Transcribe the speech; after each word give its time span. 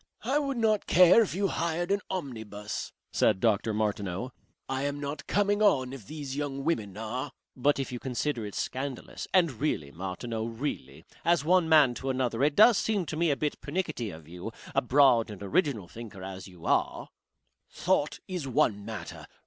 I 0.23 0.39
would 0.39 0.57
not 0.57 0.87
care 0.87 1.21
if 1.21 1.35
you 1.35 1.47
hired 1.47 1.91
an 1.91 2.01
omnibus, 2.09 2.91
said 3.11 3.39
Dr. 3.39 3.71
Martineau. 3.71 4.31
"I 4.67 4.81
am 4.81 4.99
not 4.99 5.27
coming 5.27 5.61
on 5.61 5.93
if 5.93 6.07
these 6.07 6.35
young 6.35 6.63
women 6.63 6.97
are." 6.97 7.31
"But 7.55 7.77
if 7.77 7.91
you 7.91 7.99
consider 7.99 8.43
it 8.43 8.55
scandalous 8.55 9.27
and 9.31 9.51
really, 9.51 9.91
Martineau, 9.91 10.43
really! 10.45 11.05
as 11.23 11.45
one 11.45 11.69
man 11.69 11.93
to 11.93 12.09
another, 12.09 12.41
it 12.43 12.55
does 12.55 12.79
seem 12.79 13.05
to 13.05 13.15
me 13.15 13.27
to 13.27 13.29
be 13.29 13.31
a 13.33 13.37
bit 13.51 13.61
pernickety 13.61 14.09
of 14.09 14.27
you, 14.27 14.51
a 14.73 14.81
broad 14.81 15.29
and 15.29 15.43
original 15.43 15.87
thinker 15.87 16.23
as 16.23 16.47
you 16.47 16.65
are" 16.65 17.09
"Thought 17.69 18.21
is 18.27 18.47
one 18.47 18.83
matter. 18.83 19.27